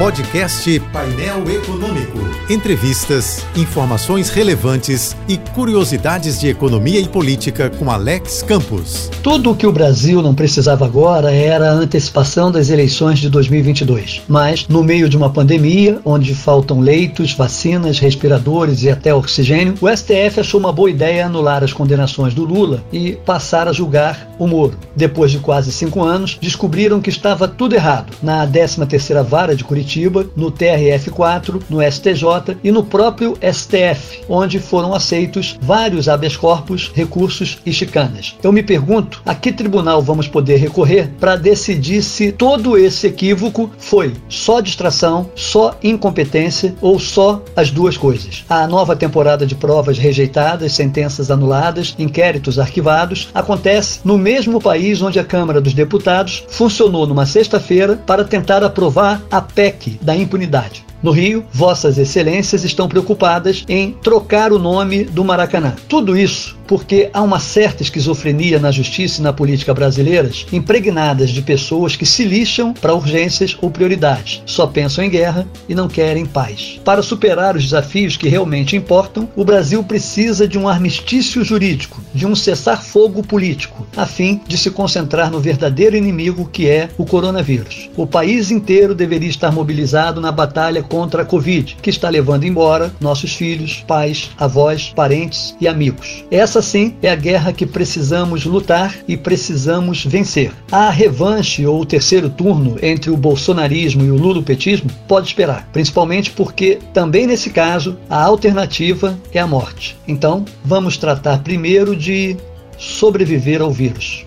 Podcast 0.00 0.80
Painel 0.94 1.44
Econômico. 1.50 2.18
Entrevistas, 2.48 3.44
informações 3.54 4.30
relevantes 4.30 5.14
e 5.28 5.36
curiosidades 5.36 6.40
de 6.40 6.48
economia 6.48 6.98
e 6.98 7.06
política 7.06 7.68
com 7.68 7.90
Alex 7.90 8.42
Campos. 8.42 9.10
Tudo 9.22 9.50
o 9.50 9.54
que 9.54 9.66
o 9.66 9.72
Brasil 9.72 10.22
não 10.22 10.34
precisava 10.34 10.86
agora 10.86 11.30
era 11.30 11.70
a 11.70 11.74
antecipação 11.74 12.50
das 12.50 12.70
eleições 12.70 13.18
de 13.18 13.28
2022. 13.28 14.22
Mas, 14.26 14.66
no 14.66 14.82
meio 14.82 15.06
de 15.06 15.18
uma 15.18 15.28
pandemia, 15.28 16.00
onde 16.02 16.34
faltam 16.34 16.80
leitos, 16.80 17.34
vacinas, 17.34 17.98
respiradores 17.98 18.82
e 18.82 18.88
até 18.88 19.14
oxigênio, 19.14 19.74
o 19.82 19.94
STF 19.94 20.40
achou 20.40 20.58
uma 20.58 20.72
boa 20.72 20.90
ideia 20.90 21.26
anular 21.26 21.62
as 21.62 21.74
condenações 21.74 22.32
do 22.32 22.46
Lula 22.46 22.82
e 22.90 23.12
passar 23.26 23.68
a 23.68 23.72
julgar 23.72 24.30
o 24.38 24.46
Moro. 24.46 24.78
Depois 24.96 25.30
de 25.30 25.40
quase 25.40 25.70
cinco 25.70 26.02
anos, 26.02 26.38
descobriram 26.40 27.02
que 27.02 27.10
estava 27.10 27.46
tudo 27.46 27.74
errado. 27.74 28.14
Na 28.22 28.46
13ª 28.46 29.22
Vara 29.22 29.54
de 29.54 29.62
Curitiba, 29.62 29.89
Curitiba, 29.90 30.24
no 30.36 30.52
TRF4, 30.52 31.62
no 31.68 31.82
STJ 31.82 32.56
e 32.62 32.70
no 32.70 32.84
próprio 32.84 33.36
STF, 33.42 34.20
onde 34.28 34.60
foram 34.60 34.94
aceitos 34.94 35.58
vários 35.60 36.08
habeas 36.08 36.36
corpus, 36.36 36.92
recursos 36.94 37.58
e 37.66 37.72
chicanas. 37.72 38.36
Eu 38.40 38.52
me 38.52 38.62
pergunto 38.62 39.20
a 39.26 39.34
que 39.34 39.50
tribunal 39.50 40.00
vamos 40.00 40.28
poder 40.28 40.58
recorrer 40.58 41.10
para 41.18 41.34
decidir 41.34 42.02
se 42.02 42.30
todo 42.30 42.78
esse 42.78 43.08
equívoco 43.08 43.68
foi 43.78 44.12
só 44.28 44.60
distração, 44.60 45.28
só 45.34 45.76
incompetência 45.82 46.74
ou 46.80 47.00
só 47.00 47.42
as 47.56 47.72
duas 47.72 47.96
coisas. 47.96 48.44
A 48.48 48.68
nova 48.68 48.94
temporada 48.94 49.44
de 49.44 49.56
provas 49.56 49.98
rejeitadas, 49.98 50.72
sentenças 50.72 51.30
anuladas, 51.32 51.96
inquéritos 51.98 52.60
arquivados 52.60 53.28
acontece 53.34 54.00
no 54.04 54.16
mesmo 54.16 54.60
país 54.60 55.02
onde 55.02 55.18
a 55.18 55.24
Câmara 55.24 55.60
dos 55.60 55.74
Deputados 55.74 56.44
funcionou 56.48 57.06
numa 57.06 57.26
sexta-feira 57.26 57.96
para 58.06 58.24
tentar 58.24 58.62
aprovar 58.62 59.20
a 59.30 59.40
PEC 59.40 59.79
da 60.02 60.14
impunidade. 60.14 60.84
No 61.02 61.12
Rio, 61.12 61.44
Vossas 61.50 61.96
Excelências 61.96 62.62
estão 62.62 62.86
preocupadas 62.86 63.64
em 63.66 63.92
trocar 64.02 64.52
o 64.52 64.58
nome 64.58 65.04
do 65.04 65.24
Maracanã. 65.24 65.74
Tudo 65.88 66.14
isso 66.14 66.60
porque 66.70 67.10
há 67.12 67.20
uma 67.20 67.40
certa 67.40 67.82
esquizofrenia 67.82 68.60
na 68.60 68.70
justiça 68.70 69.20
e 69.20 69.24
na 69.24 69.32
política 69.32 69.74
brasileiras, 69.74 70.46
impregnadas 70.52 71.30
de 71.30 71.42
pessoas 71.42 71.96
que 71.96 72.06
se 72.06 72.24
lixam 72.24 72.72
para 72.72 72.94
urgências 72.94 73.58
ou 73.60 73.72
prioridades, 73.72 74.40
só 74.46 74.68
pensam 74.68 75.02
em 75.02 75.10
guerra 75.10 75.48
e 75.68 75.74
não 75.74 75.88
querem 75.88 76.24
paz. 76.24 76.80
Para 76.84 77.02
superar 77.02 77.56
os 77.56 77.64
desafios 77.64 78.16
que 78.16 78.28
realmente 78.28 78.76
importam, 78.76 79.28
o 79.34 79.44
Brasil 79.44 79.82
precisa 79.82 80.46
de 80.46 80.56
um 80.56 80.68
armistício 80.68 81.42
jurídico, 81.42 82.00
de 82.14 82.24
um 82.24 82.36
cessar-fogo 82.36 83.20
político, 83.20 83.84
a 83.96 84.06
fim 84.06 84.40
de 84.46 84.56
se 84.56 84.70
concentrar 84.70 85.28
no 85.28 85.40
verdadeiro 85.40 85.96
inimigo 85.96 86.48
que 86.52 86.68
é 86.68 86.88
o 86.96 87.04
coronavírus. 87.04 87.90
O 87.96 88.06
país 88.06 88.52
inteiro 88.52 88.94
deveria 88.94 89.28
estar 89.28 89.50
mobilizado 89.50 90.20
na 90.20 90.30
batalha 90.30 90.84
contra 90.90 91.22
a 91.22 91.24
Covid, 91.24 91.76
que 91.80 91.88
está 91.88 92.10
levando 92.10 92.44
embora 92.44 92.92
nossos 93.00 93.32
filhos, 93.32 93.82
pais, 93.86 94.30
avós, 94.36 94.92
parentes 94.94 95.54
e 95.60 95.68
amigos. 95.68 96.24
Essa 96.30 96.60
sim 96.60 96.96
é 97.00 97.08
a 97.08 97.16
guerra 97.16 97.52
que 97.52 97.64
precisamos 97.64 98.44
lutar 98.44 98.94
e 99.06 99.16
precisamos 99.16 100.04
vencer. 100.04 100.52
A 100.70 100.90
revanche 100.90 101.64
ou 101.64 101.80
o 101.80 101.86
terceiro 101.86 102.28
turno 102.28 102.76
entre 102.82 103.10
o 103.10 103.16
bolsonarismo 103.16 104.04
e 104.04 104.10
o 104.10 104.16
lulopetismo 104.16 104.90
pode 105.06 105.28
esperar, 105.28 105.68
principalmente 105.72 106.30
porque 106.32 106.78
também 106.92 107.26
nesse 107.26 107.50
caso 107.50 107.96
a 108.08 108.22
alternativa 108.22 109.16
é 109.32 109.38
a 109.38 109.46
morte. 109.46 109.96
Então, 110.08 110.44
vamos 110.64 110.98
tratar 110.98 111.42
primeiro 111.42 111.94
de 111.94 112.36
sobreviver 112.76 113.62
ao 113.62 113.70
vírus. 113.70 114.26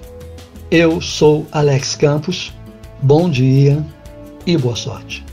Eu 0.71 1.01
sou 1.01 1.45
Alex 1.51 1.95
Campos. 1.95 2.53
Bom 3.01 3.29
dia 3.29 3.85
e 4.45 4.57
boa 4.57 4.75
sorte. 4.75 5.32